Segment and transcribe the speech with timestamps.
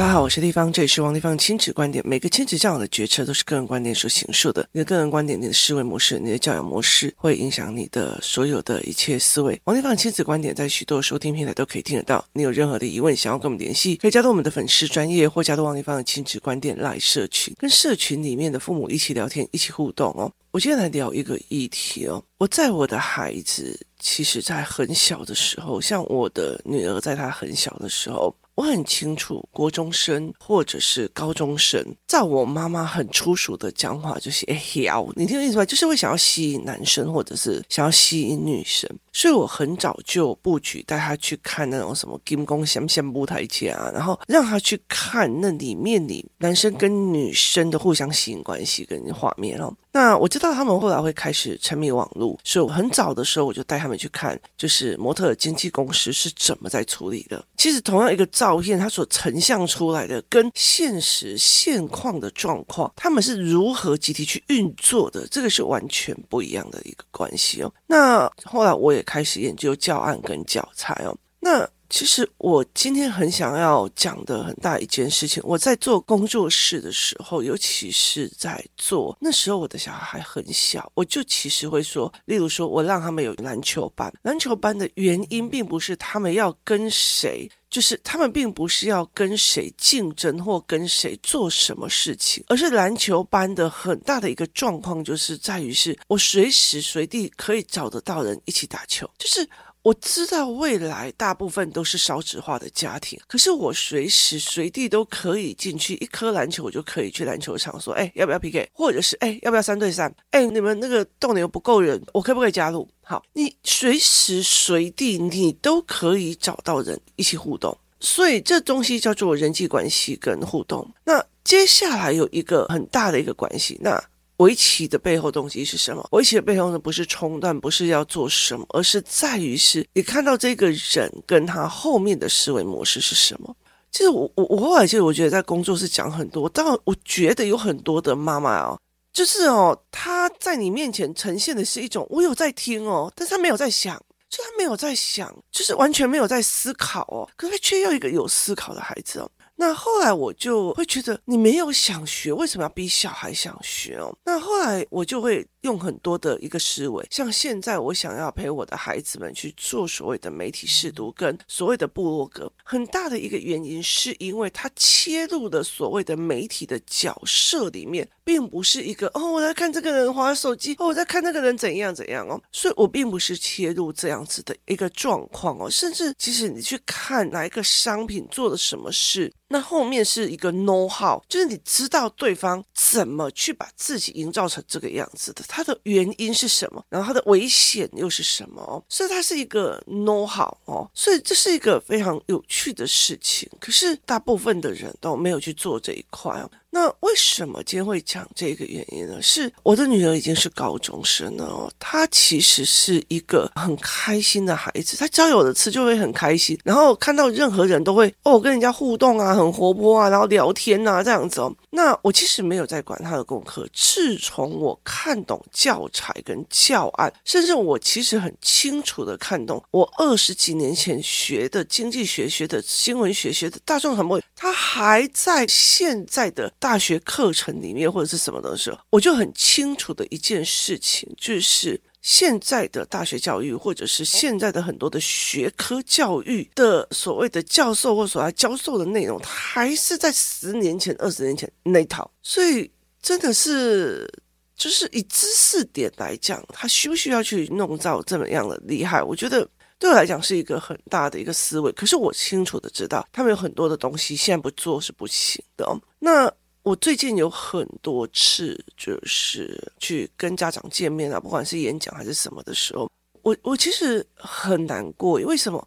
[0.00, 2.02] 大家好，我是丽芳，这里是王丽芳亲子观点。
[2.08, 4.66] 每个亲子教养的决策都是个人观点所形塑的。
[4.72, 9.60] 你的个人观点、你的思维模式、你的教养模式，会影响你的所有的一切思维。
[9.64, 12.24] 王丽芳亲子观点在许多收听平台都可以听得到。
[12.32, 20.32] 你有任何的疑问，想要跟我们联系，可以加入我们的粉丝专业，或加入王丽芳的亲子观点赖社群，跟社群里面的父母一起聊天，一起互动哦。
[20.50, 22.24] 我今天来聊一个议题哦。
[22.38, 28.34] 我在我的孩子其实在很小的时候，像我的女儿，在她很小的时候。
[28.54, 35.64] 我很清楚，国中生或者是高中生，在我妈妈很粗俗的讲话，就是哎呀，你听我意思吧？
[35.64, 38.90] 就是会想要吸引男生，或者是想要吸引女生。
[39.12, 49.74] 所以我很早就布局带他去看那种什么金光闪闪舞台剧啊，然后让他去看那里面里男生跟女生的互相吸引关系跟画面哦。
[49.92, 57.44] 那我知道他们后来会开始沉迷网络，所以我很早的时候我就带他们去看，就是模特经纪公司是怎么在处理的。
[57.56, 67.70] 其实同样一个照片，它所呈现出来的跟现实现况的状况，他们是如何集体去运作的，这个是完全不一样的一个关系哦。
[67.86, 71.14] 那后来我也开始研究教案跟教材哦。
[71.38, 99.48] 那其实我今天很想要讲的很大一件事情，我在做工作室的时候，尤其是在做那时候我的小孩还很小，我就其实会说，例如说我让他们有篮球班，篮球班的原因并不是他们要跟谁，就是他们并不是要跟谁竞争或跟谁做什么事情，而是篮球班的很大的一个状况就是在于是我随时随地可以找得到人一起打球，就是。
[99.82, 108.68] 我知道未来大部分都是少子化的家庭，可是我随时随地都可以进去一颗篮球，我就可以去篮球场说，哎，要不要 PK？
[108.74, 110.14] 或者是哎，要不要三对三？
[110.32, 112.86] 哎，你们那个洞里又不够人，我可不可以加入？
[113.02, 120.86] 好，你随时随地你都可以找到人一起互动，所以这东西叫做人际关系跟互动。
[121.04, 124.02] 那接下来有一个很大的一个关系，那。
[124.40, 126.06] 围棋的背后动机是什么？
[126.12, 133.54] 围棋的背后呢，不是冲断，不是要做什么，而是在于是你看到这个人跟他后面的思维模式是什么。
[133.90, 138.80] 其实我我我后来其实我觉得在工作是讲很多，但我觉得有很多的妈妈哦，
[139.12, 149.30] 就是哦，他在你面前呈现的是一种我有在听哦，但是他没有在想，就他没有在想，就是完全没有在思考哦，可是他却要一个有思考的孩子哦。
[149.60, 154.16] 那后来我就会觉得，你没有想学，为什么要逼小孩想学哦？
[154.24, 155.46] 那后来我就会。
[155.62, 185.44] 用很多的一个思维，像现在我想要陪我的孩子们去做所谓的媒体试读跟所谓的部落格，很大的一个原因是因为他切入的所谓的媒体的角色里面，并不是一个哦，我在看这个人划手机，哦，我在看那个人怎样怎样哦，所以我并不是切入这样子的一个状况哦，甚至其实你去看哪一个商品做了什么事，那后面是一个 know how，就是你知道对方怎么去把自己营造成这个样子的。
[185.52, 186.80] 它的原因是什么？
[186.88, 188.84] 然后它的危险又是什么？
[188.88, 193.50] 所以它是一个 know how 哦，所以这是一个非常有趣的事情。
[193.58, 196.48] 可是大部分的人都没有去做这一块哦。
[196.72, 199.20] 那为什么今天会讲这个原因呢？
[199.20, 211.52] 是我的女儿已经是高中生了哦，她其实是一个很开心的孩子，她只要有的吃就会很开心，然后看到任何人都会哦跟人家互动啊，很活泼啊，然后聊天啊这样子哦。
[211.70, 226.48] 那我其实没有在管她的功课，自从我看懂教材跟教案，甚至我其实很清楚的看懂我二十几年前学的经济学、学的新闻学、学的大众传播，她还在现在的。
[226.60, 242.08] 大学课程里面或者是什么的时候，我就很清楚的一件事情，就是现在的大学教育，或者是现在的很多的学科教育的所谓的教授或所要教授的内容，还是在十年前、二十年前那套。
[242.22, 244.06] 所以真的是，
[244.54, 249.02] 就是以知识点来讲，他需不需要去弄造这么样的厉害？
[249.02, 249.48] 我觉得
[249.78, 251.72] 对我来讲是一个很大的一个思维。
[251.72, 255.66] 可是我清楚的知道，他们有很多的东西现在不做是不行的。
[255.98, 256.30] 那
[256.62, 262.90] 我最近有很多次就是去跟家长见面啊，不管是演讲还是什么的时候，
[263.22, 265.12] 我我其实很难过。
[265.20, 265.66] 为什么？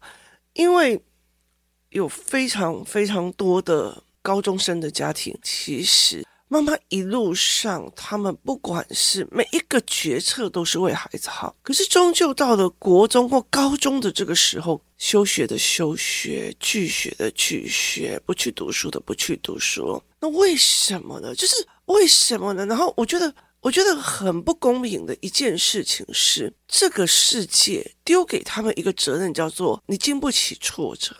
[0.54, 1.02] 因为
[1.90, 20.00] 有非常非常多的高中生的家庭，其实妈妈一路上他们不管是每一个决策都是为孩子好，可是终究到了国中或高中的这个时候，休学的休学，拒学的拒学，不去读书的不去读书。
[20.24, 21.36] 那为什么呢？
[21.36, 21.54] 就是
[21.88, 22.66] 为什么呢？
[22.66, 31.14] 然后我觉得，我觉得很不公平的一件事情是，这个世界丢给他们一个责任，叫做你经不起挫折，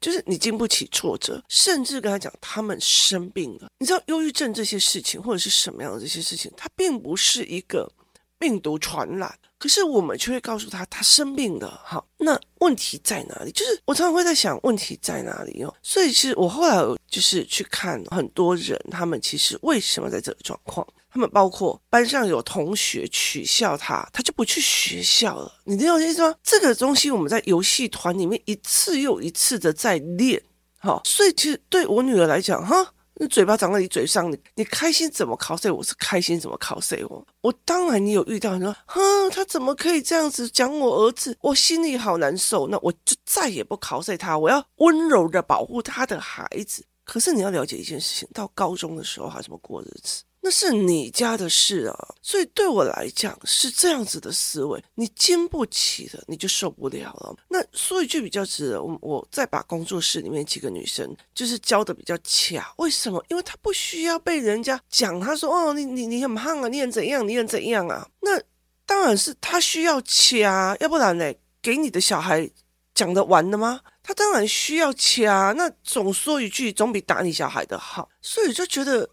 [0.00, 3.68] 就是你经不起挫折，甚至跟他讲他们生病了。
[3.80, 7.92] 你知道忧郁症这些事情或者是什么样的这些事情，它并不是一个
[8.38, 11.80] 病毒传染，可是我们却会告诉他他生病了。
[11.84, 13.50] 好，那问题在哪里？
[13.52, 15.74] 就是我常常会在想问题在哪里哦。
[15.82, 16.76] 所以其实我后来
[17.08, 20.86] 就是去看很多人，他们其实为什么在这个状况？
[21.10, 25.52] 他们包括班上有同学取笑他，他就不去学校了。
[25.64, 26.34] 你知道我意思吗？
[26.42, 30.40] 这个东西我们在游戏团里面一次又一次的在练。
[30.76, 32.92] 好，所以其实对我女儿来讲，哈。
[33.20, 35.68] 那嘴巴长在你嘴上，你你开心怎么考谁？
[35.68, 37.04] 我是开心怎么考谁？
[37.06, 39.00] 我我当然你有遇到你说，哼，
[39.30, 41.36] 他怎么可以这样子讲我儿子？
[41.40, 42.68] 我心里好难受。
[42.68, 46.84] 那我就再也不考谁他，我要温柔的保护他的孩子。
[47.04, 50.22] 可是你要了解一件事情，到高中的时候还怎么过日子？
[50.40, 57.36] 那是你家的事啊，所以对我来讲是这样子的思维，你经不起的，你就受不了了。
[57.48, 63.22] 那说一句比较直的，我我再把工作室里面几个女生就是教的比较恰，为什么？
[63.28, 68.08] 因为她不需要被人家讲，她说哦，你你你很胖啊，你很怎样，你很怎样啊？
[68.20, 68.40] 那
[68.86, 72.48] 当然是她需要掐，要不然呢，给你的小孩
[72.94, 73.80] 讲的完了吗？
[74.02, 79.10] 他当然需要掐，那总说一句总比打你小孩的好，所以就觉得。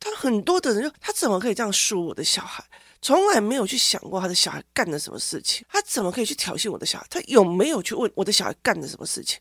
[0.00, 2.64] 他很多的人就他怎么可以这样说我的小孩？
[3.00, 5.64] 从来没有去想过他的小孩干了什么事情。
[5.70, 7.06] 他怎么可以去挑衅我的小孩？
[7.08, 9.38] 他有没有去问我的小孩干了什么事情？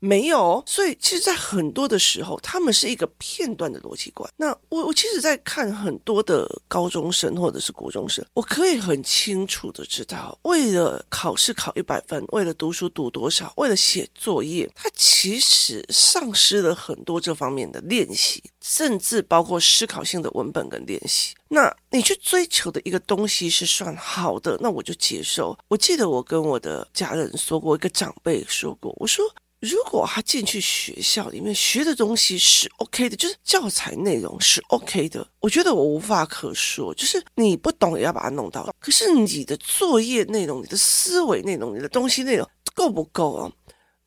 [0.00, 4.30] 没有，所以其实，在很多的时候，他们是一个片段的逻辑观。
[4.36, 21.34] 那我我其实，在看很多的高中生或者是国中生，我可以很清楚的知道，为了考试考一百分，为了读书读多少，为了写作业，他其实丧失了很多这方面的练习，甚至包括思考性的文本跟练习。
[21.48, 25.58] 那你去追求的一个东西是算好的，那我就接受。
[25.66, 29.24] 我记得我跟我的家人说过，一个长辈说过，我说。
[29.60, 36.94] 如果他进去学校里面学的东西是 OK 的，就是教材内容是 OK 的，我觉得我无话可说。
[36.94, 43.52] 就是你不懂也要把它弄到，可是你的作业内容、你的思维内容、你的东西内容够不够啊？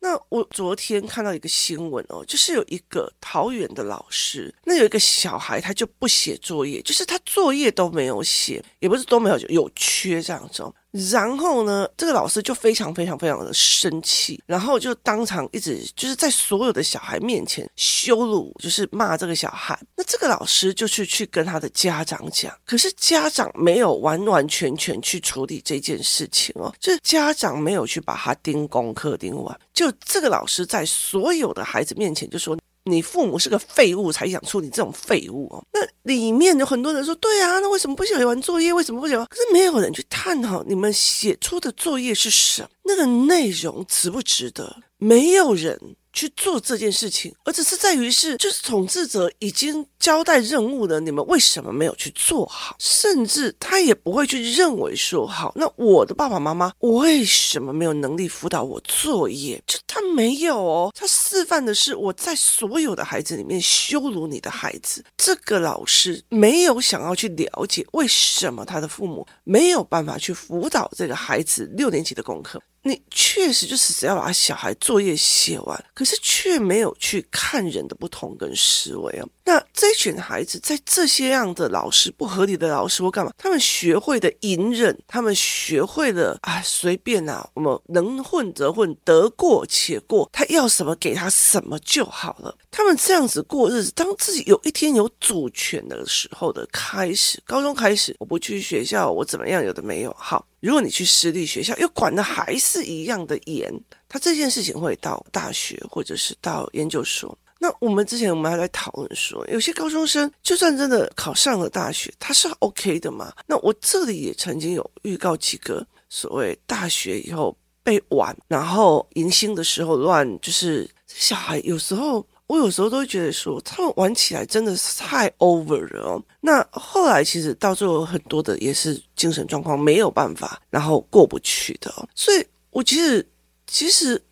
[0.00, 10.62] 那我昨天看到一个新闻哦，就是有一个桃园的老师，那有一个小孩他就不写作业，就是他作业都没有写，也不是都没有，有缺这样子。
[10.62, 19.78] 哦然后呢，这个老师就非常非常非常的生气，然后就当场一直就是在所有的小孩面前羞辱，就是骂这个小孩。
[19.96, 32.56] 那这个老师就去去跟他的家长讲，可是家长没有完完全全去处理这件事情哦，就家长没有去把他盯功课盯完，就这个老师在所有的孩子面前就说。
[32.84, 35.64] 你父母是个废物，才想出你这种废物哦。
[35.72, 38.72] 那里面有很多人说，对啊，那为什么不写完作业？
[38.72, 39.26] 为什么不写完？
[39.26, 44.76] 可是没有人去探讨你们写出的作业是什么，那个内容值不值得？
[44.98, 45.78] 没有人。
[46.12, 52.76] 去做这件事情，而只是在于是，就是统治者已经交代任务了，你们为什么没有去做好？
[52.78, 59.62] 甚至他也不会去认为说，好，那我的爸爸妈妈为什么没有能力辅导我作业？
[59.66, 65.04] 就他没有哦，他示范的是我在所有的孩子里面羞辱你的孩子。
[65.16, 72.60] 这个老师没有想要去了解为什么他的父母没有办法去辅导这个孩子六年级的功课。
[72.82, 79.26] 你确实就是只要把小孩作业写完，可是却没有去看人的不同跟思维啊。
[79.44, 92.56] 那这群孩子在这些样的老师不合理的老师或干嘛，他们学会的隐忍，他们学会了啊随便啊，我们能混则混，得过且过，他要什么给他什么就好了。
[92.70, 100.46] 他们这样子过日子，当自己有一天有主权的时候的开始，高中开始，我不去学校，我怎么样，有的没有好。
[100.60, 103.72] 如果你去私立学校，又管的还是一样的严，
[104.08, 107.36] 他这件事情会到大学或者是到研究所。
[107.62, 113.32] 那我们之前我们还在讨论说，有些高中生就算真的考上了大学，他是 OK 的嘛？
[113.46, 122.26] 那我这里也曾经有预告几个所谓大学以后被玩，然后迎新的时候乱，就是小孩有时候。
[122.48, 126.22] 我有时候都会觉得说，他们玩起来真的是太 over 了。
[126.38, 131.90] 那后来其实到最后很多的也是精神状况没有办法，然后过不去的。
[132.14, 133.26] 所以我其实
[133.66, 134.22] 其实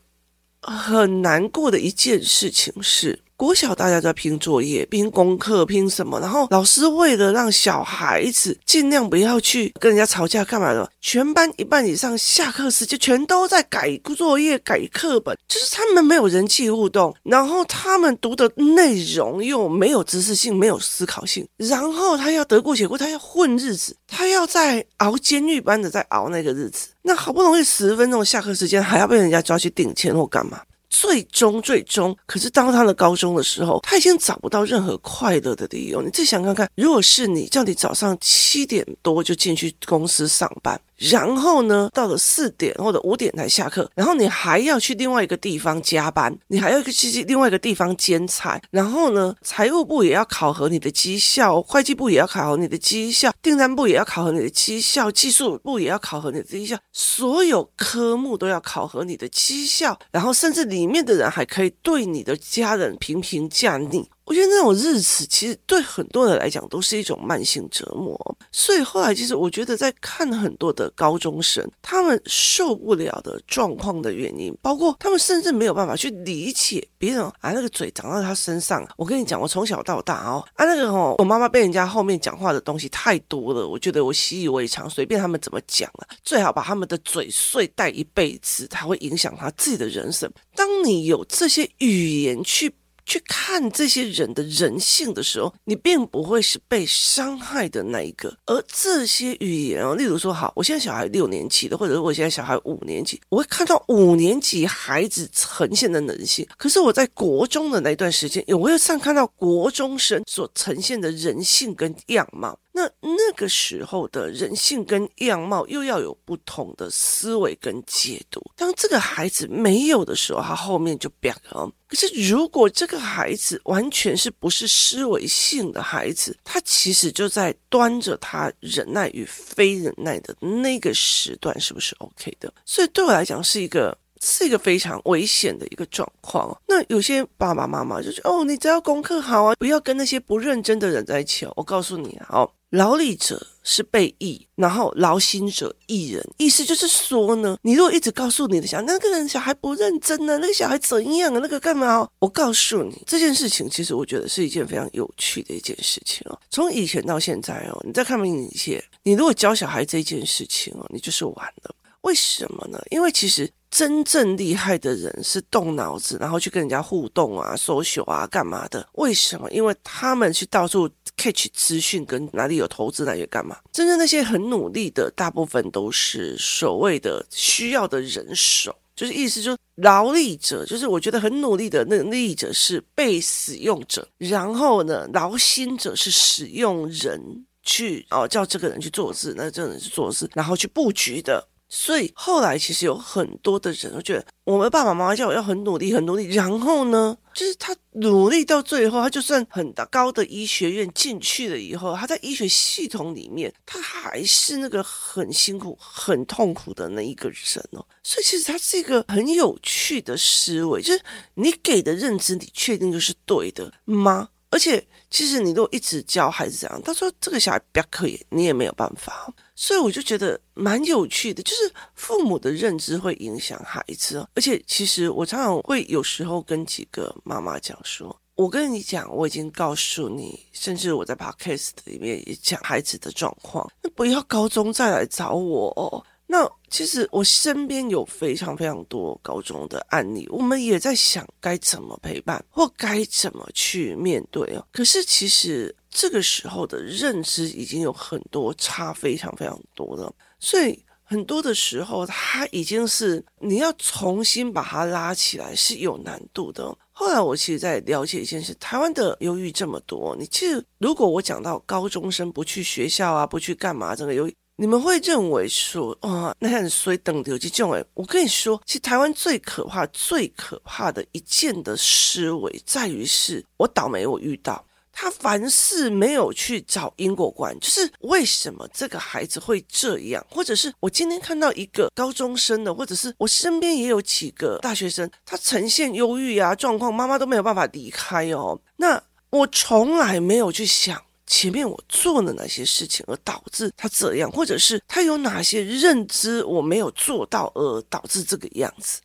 [0.63, 3.21] 很难过的一件事情是。
[3.41, 6.21] 国小大家在拼作业、拼功课、拼什么？
[6.21, 10.87] 然后老师为了让小孩子尽量不要去跟人家吵架，干嘛的？
[11.01, 26.89] 全班一半以上下课时间全都在改作业、改课本，就是他们没有人际互动，然后他们读的内容又没有知识性、没有思考性，然后他要得过且过，他要混日子，他要在熬监狱般的在熬那个日子。
[27.01, 30.61] 那好不容易十分钟下课时间，还要被人家抓去顶钱或干嘛？
[30.91, 36.03] 最终最终，可是当他的高中的时候，他已经找不到任何快乐的理由。
[36.03, 40.79] 你自己想看看，如果是你，叫你早上七点多就进去公司上班。
[41.11, 64.09] 然后呢，到了四点或者五点才下课，然后你还要去另外一个地方加班，你还要去另外一个地方兼差，然后呢，财务部也要考核你的绩效，会计部也要考核你的绩效，订单部也要考核你的绩效，技术部也要考核你的绩效，所有科目都要考核你的绩效，然后甚至里面的人还可以对你的家人评评价你。
[64.31, 68.17] 我觉得那种日子其实对很多人来讲都是一种慢性折磨，
[68.53, 78.87] 所以后来其实我觉得在看很多的高中生，他们受不了的状况的原因，包括他们甚至没有办法去理解别人啊，那个嘴长到他身上。
[78.97, 90.31] 我跟你讲，我从小到大哦，啊那个哦，我妈妈被人家后面讲话的东西太多了，我觉得我习以为常，随便他们怎么讲啊，最好把他们的嘴碎带一辈子，它会影响他自己的人生。
[90.55, 92.73] 当你有这些语言去。
[93.11, 98.33] 去看这些人的人性的时候，你并不会是被伤害的那一个。
[98.47, 106.47] 而这些语言哦，例如说，好，我现在小孩六年级的，或者我现在小孩五年级，我会看到五年级孩子呈现的人性。
[106.57, 112.57] 可是我在国中的那段时间，我会上看到国中生所呈现的人性跟样貌。
[112.73, 118.41] 那那个时候的人性跟样貌又要有不同的思维跟解读。
[118.57, 121.71] 当这个孩子没有的时候，他后面就变了。
[121.89, 132.53] 可是如果这个孩子完全是不是思维性的孩子，他其实就在端着他忍耐与非忍耐的那个时段，是不是 OK 的？
[132.65, 136.57] 所以对我来讲是一个是一个非常危险的一个状况。
[136.69, 142.49] 那有些爸爸妈妈就说：“哦，你只要功课好啊，不要跟那些不认真的人在一起。”我告诉你，哦。
[142.71, 146.25] 劳力者是被益，然后劳心者益人。
[146.39, 152.09] 意思就是说呢，你如果一直告诉你的小孩，那个人小孩不认真呢、那个小孩怎样啊，那个干嘛？
[152.21, 156.39] 我告诉你这件事情，其实我觉得是一件非常有趣的一件事情哦。
[156.51, 161.75] 从以前到现在哦，你再看明一些，你如果教小孩这件事情哦，你就是完了。
[162.03, 162.81] 为什么呢？
[162.91, 163.51] 因为其实。
[163.71, 168.85] 真正厉害的人是动脑子，然后去跟人家互动啊、social 啊、干嘛的？
[168.95, 169.49] 为什么？
[169.53, 173.59] 因为他们去到处 catch 资讯，跟哪里有投资，哪里干嘛？
[173.71, 187.21] 真正那些很努力的，大部分都是所谓的需要的人手，就是意思就是劳力者，就是我觉得很努力的那个力者是被使用者，然后呢，劳心者是使用人
[187.63, 191.47] 去哦叫这个人去做事，那这个人去做事，然后去布局的。
[191.73, 196.27] 所以后来其实有很多的人，我觉得我们爸爸妈妈叫我要很努力，很努力。
[196.35, 207.87] 然后呢，就是他努力到最后，他就算很高的医学院进去了以后，他在医学系统里面，他还是那个很辛苦、很痛苦的那一个人哦。
[208.03, 211.01] 所以其实他是一个很有趣的思维，就是
[211.35, 214.29] 你给的认知，你确定就是对的吗？
[214.51, 219.33] 而且其实你如果一直教孩子这样，他说这个小孩不要可以，你也没有办法。
[219.63, 224.27] 所以我就觉得蛮有趣的，就是父母的认知会影响孩子。
[224.35, 236.03] 而且其实我常常会有时候跟几个妈妈讲说，我跟你讲，我已经告诉你，甚至我在 podcast 里面也讲孩子的状况，那不要高中再来找我哦。
[236.27, 244.67] 那其实我身边有非常非常多高中的案例，我们也在想该怎么陪伴或该怎么去面对哦。
[244.73, 256.73] 可是其实这个时候的认知已经有很多差，非常非常多了，所以很多的时候，它已经是你要重新把它拉起来是有难度的。
[256.93, 264.37] 后来我其实在了解一件事，台湾的忧郁这么多，你其实如果我讲到高中生不去学校啊，不去干嘛，这个忧郁。
[264.57, 274.63] 你们会认为说，啊，那很衰等的有这种诶，我跟你说，其实台湾最可怕、最可怕的一件的思维，在于是我倒霉，我遇到
[275.01, 291.03] 他，凡事没有去找因果观，就是为什么这个孩子会这样，或者是我今天看到一个高中生的，或者是我身边也有几个大学生，他呈现忧郁啊状况，妈妈都没有办法离开哦，那我从来没有去想。
[291.27, 299.01] 前面我做了哪些事情而导致他这样，或者是他有哪些认知我没有做到而导致这个样子？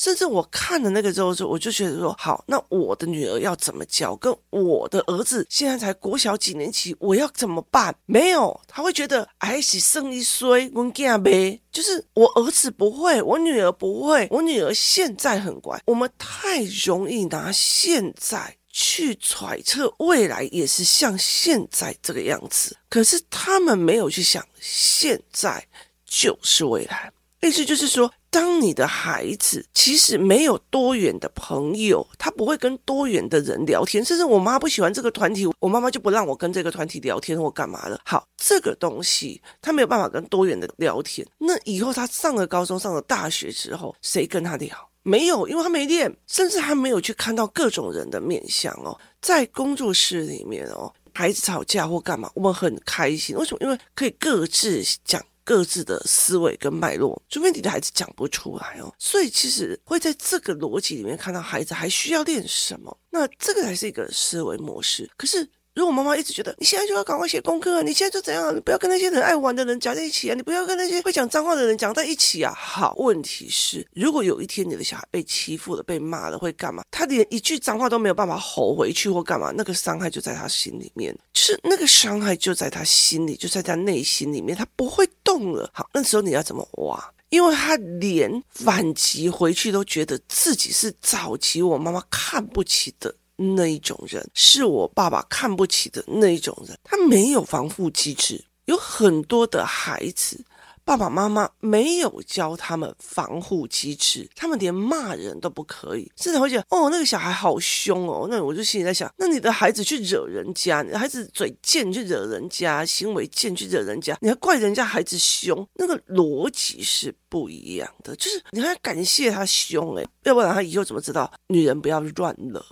[0.00, 4.16] 甚至我看了那个之后，我就觉得说，好，那我的女儿要怎么教？
[4.16, 7.94] 跟我的儿子现在才国小几年级，我要怎么办？
[8.06, 15.78] 没有，他会觉得哎，是生一岁，我惊呗，就是我儿子不会，我女儿不会，我女儿现在很乖。
[15.84, 18.56] 我们太容易拿现在。
[18.72, 25.66] 去揣测未来也是像现在这个样子，可是他们没有去想现在
[26.06, 27.12] 就是未来。
[27.42, 38.00] 意思就是说，当你的孩子其实没有多远的朋友，他不会跟多远的人聊天，甚至我妈不喜欢这个团体，我妈妈就不让我跟这个团体聊天或干嘛的。
[38.04, 44.76] 好，这个东西他没有办法跟多远的聊天，那以后他上了高中、上了大学之后，谁跟他聊？
[45.02, 48.96] 没有，因为他没练，甚至他没有去看到各种人的面相哦。
[49.20, 53.34] 在工作室里面哦，孩子吵架或干嘛，我们很开心。
[53.36, 53.58] 为什么？
[53.62, 55.20] 因为可以各自讲。
[55.50, 65.10] 各自的思维跟脉络，除非你的孩子讲不出来哦，所以其实会在这个逻辑里面看到孩子还需要练什么，那这个才是一个思维模式。
[65.16, 65.50] 可是。
[65.80, 68.54] 如果妈妈一直觉得你现在就要赶快写功课，你现在就怎样？
[68.54, 72.52] 你不要跟那些很爱玩的人夹在一起啊，你不要跟那些会讲脏话的人讲在一起啊。
[72.54, 76.84] 好，问题是，如果有一天你的小孩被欺负了、被骂了，会干嘛？
[76.90, 79.54] 他连一句脏话都没有办法吼回去或干嘛？
[79.56, 85.70] 那个伤害就在他心里面，是那个伤害就在他心里，就在他内心里面，他不会动了。
[85.72, 87.02] 好，那时候你要怎么挖？
[87.30, 93.14] 因为他连反击回去都觉得自己是早期我妈妈看不起的。
[93.40, 98.44] 那一种人是我爸爸看不起的那一种人，他没有防护机制。
[98.66, 100.44] 有很多的孩子，
[100.84, 108.28] 爸爸妈妈没有教他们防护机制，他们连骂人都不可以，甚至会觉得哦，那个小孩好凶哦。
[108.30, 118.14] 那我就心里在想，那你的孩子去惹人家，你的孩子嘴贱去惹人家，行为贱去惹人家，你还怪人家孩子凶，那个逻辑是不一样的。
[118.14, 122.64] 就是你还要感谢他凶诶，要不然他以后怎么知道女人不要乱了？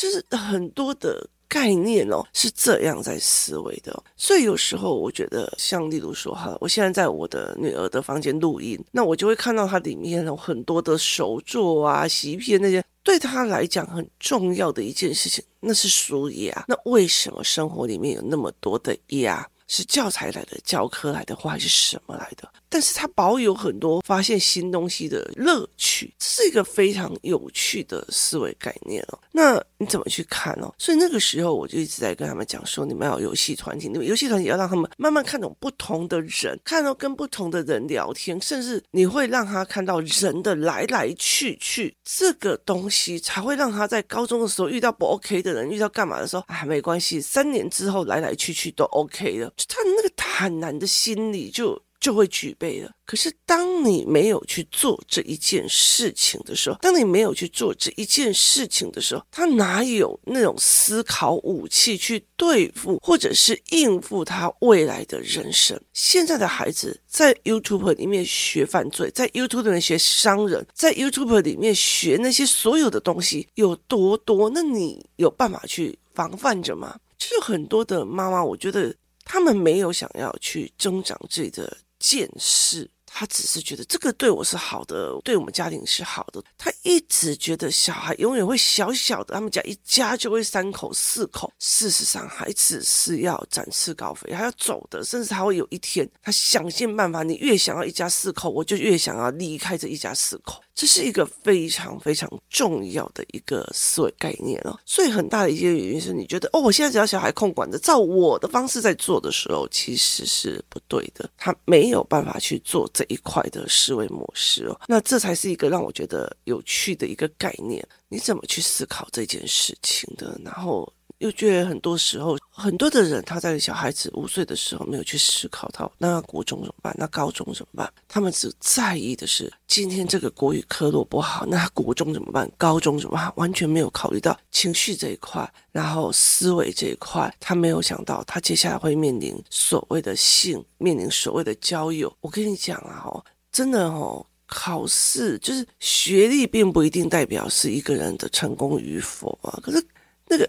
[0.00, 16.64] 就是很多的概念哦，是这样在思维的，所以有时候我觉得，像例如说哈，我现在在我的女儿的房间录音，那我就会看到它里面有很多的手作啊、洗衣片那些，对她来讲很重要的一件事情，那是书压。
[16.66, 19.46] 那为什么生活里面有那么多的压？
[19.72, 22.50] 是教材来的、教科来的，或还是什么来的？
[22.70, 29.18] 但是它保有很多发现新东西的乐趣，是一个非常有趣的思维概念哦。
[29.32, 30.72] 那你怎么去看哦？
[30.78, 49.52] 所以那个时候我就一直在跟他们讲说，你们要有游戏团体，你们游戏团体要让他们慢慢看懂不同的人，看到跟不同的人聊天，甚至你会让他看到人的来来去去，这个东西才会让他在高中的时候遇到不 OK 的人，遇到干嘛的时候，啊，没关系，三年之后来来去去都 OK 了。
[49.68, 52.90] 他那个坦然的心理就就会具备了。
[53.04, 65.78] 可是当你没有去做这一件事情的时候，当你没有去做这一件事情的时候，他哪有那种思考武器去对付或者是应付他未来的人生？
[65.92, 74.48] 现在的孩子在 YouTube 里面学犯罪，在 YouTube 里面学商人，在 YouTube 里面学那些所有的东西有多多？
[74.50, 76.98] 那你有办法去防范着吗？
[77.18, 78.94] 就是很多的妈妈，我觉得。
[79.22, 86.42] 他们没有想要去增长自己的见识，他只是觉得这个对我是好的，对我们家庭是好的。
[86.56, 91.52] 他一直觉得小孩永远会小小的，他们家一家就会三口四口。
[91.58, 97.22] 事实上，孩子是要展翅高飞，他要走的，甚至他会有一天，他想尽办法。
[97.22, 100.62] 你越想要一家四口，我就越想要离开这一家四口。
[100.80, 120.90] 这是一个非常非常重要的一个思维概念哦，所以很大的一些原因是你觉得哦，我现在只要小孩控管着，照我的方式在做的时候，其实是不对的，他没有办法去做这一块的思维模式哦，那这才是一个让我觉得有趣的一个概念，你怎么去思考这件事情的，然后。
[121.18, 126.94] 又觉得很多时候，很多的人他在小孩子五岁的时候没有去思考到，那国中怎么办？
[126.98, 127.92] 那高中怎么办？
[128.06, 132.50] 他们只在意的是今天这个国语科落不好，那国中怎么办？
[132.58, 133.32] 高中怎么办？
[133.36, 142.14] 完全没有考虑到情绪这一块，然后思维这一块，他没有想到他接下来会面临所谓的性，面临所谓的交友。
[142.20, 149.58] 我跟你讲啊，哦，真的哦，考试就是学历并不一定代表是一个人的成功与否啊。
[149.62, 149.82] 可是
[150.26, 150.48] 那个。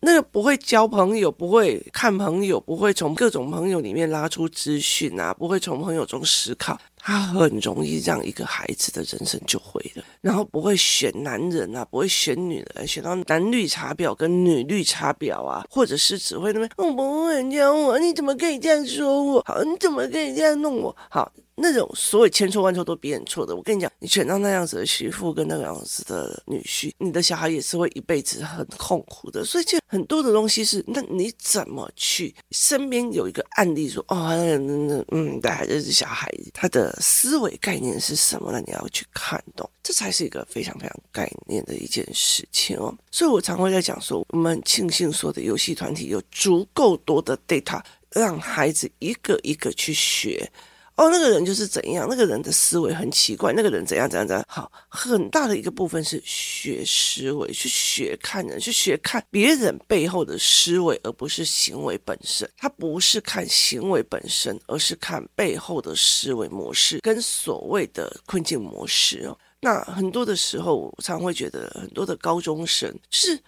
[0.00, 10.04] 那个不会交朋友，不会看朋友，不会从各种朋友里面拉出资讯啊，不会从朋友中思考，他很容易让一个孩子的人生就毁了。
[10.20, 19.42] 然后不会选男人啊，不会选女人，选到男绿茶婊跟女绿茶婊啊，或者是只会那边我不会教我，你怎么可以这样说我？
[19.46, 20.94] 好，你怎么可以这样弄我？
[21.08, 21.32] 好。
[21.58, 29.42] 那种所有千错万错都别人错的，我跟你讲，你选到那样子的媳妇跟那个样子的女婿，你的小孩也是会一辈子很痛苦的。
[29.42, 32.34] 所以，就很多的东西是，那你怎么去？
[32.50, 38.62] 身边有一个案例说，哦，那那那嗯，对，这是小孩，他的思维概念是什么呢？
[38.66, 42.94] 你要去看懂，这才是一个非常非常概念的一件事情哦。
[43.10, 50.46] 所以我常会在讲说，我们庆幸说的游戏团体有足够多的 data，让孩子一个一个去学。
[50.96, 54.42] 哦，那个人就是怎样，那个人的思维很奇怪，那个人怎样怎样怎样。
[54.48, 62.50] 好，很大的一个部分是学思维，去学看人，去学看别人背后的思维，而不是行为本身。
[62.56, 69.38] 他不是看行为本身，而是看背后的思维模式跟所谓的困境模式哦。
[69.60, 73.38] 那很多的时候，我常会觉得很多的高中生就是。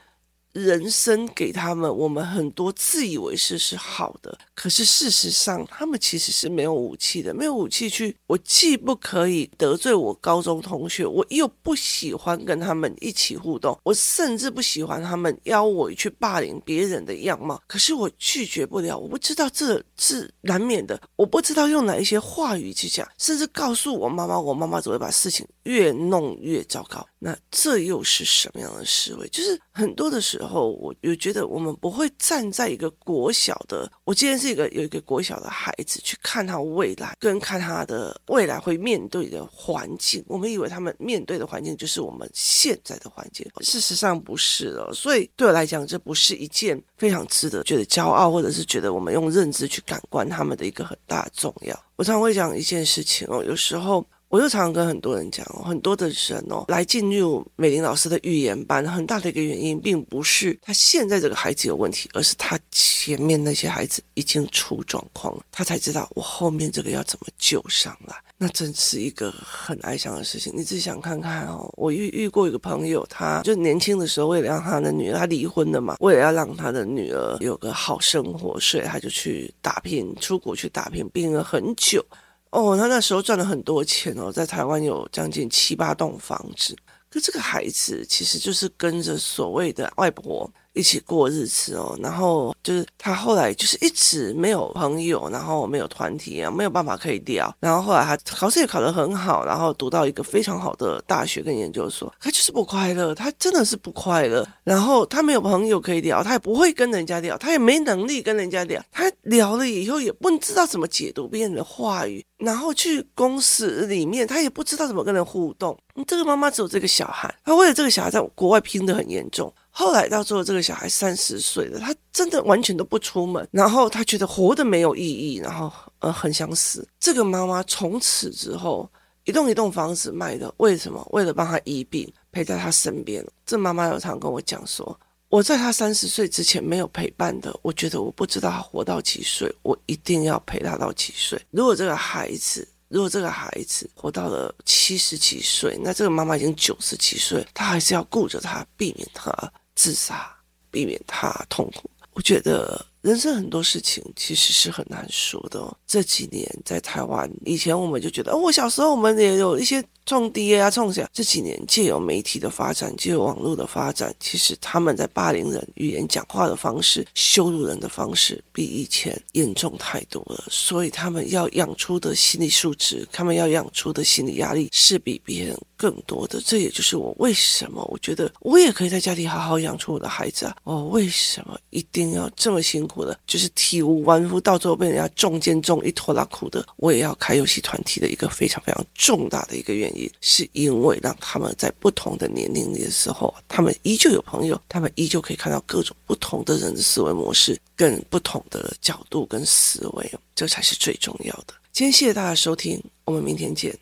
[0.59, 8.15] 人生给他们，我们很多自以为是是好的，可是事实上，他们其实是没有武器的，没有武器去。
[8.27, 17.61] 我既不可以得罪我高中同学，我又不喜欢跟他们一起互动，我甚至不喜欢他们邀我去霸凌别人的样貌。
[17.67, 27.07] 可是我拒绝不了，我不知道这是难免的，我不知道用哪一些话语去讲，甚至告诉我妈妈，我妈妈只会把事情越弄越糟糕。
[27.21, 29.29] 那这又是什么样的思维？
[29.29, 40.25] 就是很多的时候，后我又觉得我们不会站在一个国小的，我今天是一个有一个国小的孩子去看他未来，跟看他的未来会面对的环境。
[40.27, 44.93] 我们以为他们面对的环境就是我们现在的环境，事实上不是了。
[44.95, 51.79] 所以对我来讲，这不是一件非常值得觉得骄傲，或者是觉得我们用认知去感官他们的一个很大重要。
[51.97, 54.05] 我常会讲一件事情哦，有时候。
[54.29, 68.15] 我就常常跟很多人讲哦，很多的人哦，来进入美玲老师的预言班，很大的一个原因，并不是他现在这个孩子有问题，而是他前面那些孩子已经出状况了，他才知道我后面这个要怎么救上来。
[68.37, 70.53] 那真是一个很哀伤的事情。
[70.55, 82.05] 你自己想看看哦，我遇遇过一个朋友，他就年轻的时候，为了让他的女儿，他离婚了嘛，为了要让他的女儿有个好生活，所以他就去打拼，出国去打拼，拼了很久。
[82.51, 86.77] 哦，他那时候赚了很多钱哦，在台湾有将近七八栋房子。
[87.11, 97.53] 可这个孩子其实就是跟着所谓的外婆一起过日子哦，然后就是他后来就是一直没有朋友，然后没有团体啊，没有办法可以聊。
[97.59, 104.47] 然后后来他考试也考得很好，然后读到一个非常好的大学跟研究所，他就是不快乐，他真的是不快乐。
[104.63, 108.81] 然后他没有朋友可以聊，他也不会跟人家聊，他也没能力跟人家聊。
[108.93, 115.77] 他聊了以后也不知道怎么解读别人的话语，然后去公司里面他也不知道怎么跟人互动。
[116.07, 119.53] 这个妈妈只有这个小孩，他为了这个小孩在国外拼得很严重。
[119.79, 126.85] 后来到最后，这个小孩三十岁了，他真的完全都不出门，然后他觉得活得没有意义，然后呃很想死。
[126.99, 128.91] 这个妈妈从此之后
[129.23, 131.07] 一栋一栋房子卖的，为什么？
[131.13, 133.25] 为了帮他医病，陪在他身边。
[133.47, 141.41] 这妈妈有常跟我讲说，我在他三十岁之前没有陪伴的，我觉得我不知道他活到几岁，我一定要陪他到几岁。
[141.53, 149.31] 如果这个孩子，如果这个孩子活到了七十几岁，那这个妈妈已经九十几岁，她还是要顾着他，避免他。
[149.79, 150.29] 自杀，
[150.73, 151.89] 避免他痛苦。
[152.13, 155.77] 我觉得人生很多事情其实是很难说的哦。
[155.87, 159.85] 这几年在台湾，以前我们就觉得，哦，我小时候我们也有一些。
[160.09, 161.07] 创爹啊，冲下！
[161.13, 170.45] 这几年借由媒体的发展，借由网络的发展，其实他们在霸凌人、语言讲话的方式、羞辱人的方式，比以前严重太多了。
[170.51, 176.41] 所以他们要养出的心理素质，他们要养出的心理压力，是比别人更多的。
[176.41, 180.57] 这也就是我为什么我觉得我也可以在家里好好养出我的孩子啊！
[180.65, 190.11] 我为什么一定要这么辛苦的，就是体无完肤，到最后被人家中间中一拖拉苦的，我也要开游戏团体的一个非常非常重大的一个原因。
[190.21, 201.55] 是因为让他们在不同的年龄里的时候，他们依旧有朋友，他们依旧可以看到各种不同的人的思维模式，跟不同的角度跟思维，这才是最重要的。
[201.73, 203.79] 今天谢谢大家收听，我们明天见。